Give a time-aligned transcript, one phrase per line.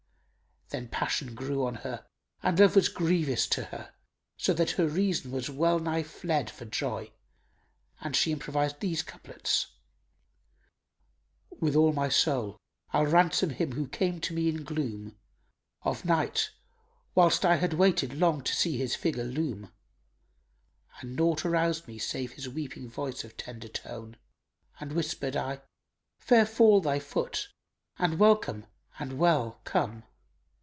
[0.69, 2.05] Then passion grew on her
[2.41, 3.93] and love was grievous to her,
[4.37, 7.11] so that her reason well nigh fled for joy
[7.99, 9.67] and she improvised these couplets,
[11.59, 12.55] "With all my soul
[12.93, 15.17] I'll ransom him who came to me in gloom
[15.51, 16.51] * Of night,
[17.15, 19.73] whilst I had waited long to see his figure loom;
[21.01, 24.15] And naught aroused me save his weeping voice of tender tone
[24.49, 25.59] * And whispered I,
[26.21, 27.49] 'Fair fall thy foot
[27.99, 30.03] and welcome and well come!